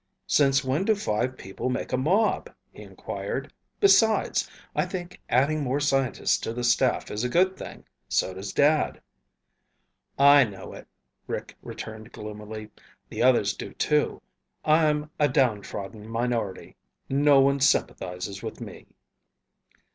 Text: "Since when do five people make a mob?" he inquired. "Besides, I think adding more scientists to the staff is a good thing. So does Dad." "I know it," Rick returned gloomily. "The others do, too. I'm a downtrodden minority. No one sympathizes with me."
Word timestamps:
"Since 0.25 0.63
when 0.63 0.85
do 0.85 0.95
five 0.95 1.37
people 1.37 1.69
make 1.69 1.93
a 1.93 1.95
mob?" 1.95 2.49
he 2.71 2.81
inquired. 2.81 3.53
"Besides, 3.79 4.49
I 4.75 4.83
think 4.87 5.21
adding 5.29 5.61
more 5.63 5.79
scientists 5.79 6.39
to 6.39 6.53
the 6.55 6.63
staff 6.63 7.11
is 7.11 7.23
a 7.23 7.29
good 7.29 7.55
thing. 7.55 7.85
So 8.09 8.33
does 8.33 8.51
Dad." 8.51 8.99
"I 10.17 10.43
know 10.43 10.73
it," 10.73 10.87
Rick 11.27 11.55
returned 11.61 12.11
gloomily. 12.11 12.71
"The 13.09 13.21
others 13.21 13.55
do, 13.55 13.73
too. 13.73 14.23
I'm 14.65 15.11
a 15.19 15.27
downtrodden 15.29 16.07
minority. 16.09 16.77
No 17.07 17.39
one 17.39 17.59
sympathizes 17.59 18.41
with 18.41 18.59
me." 18.59 18.87